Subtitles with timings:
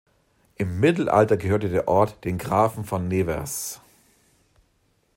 [0.55, 3.81] Im Mittelalter gehörte der Ort den Grafen von Nevers.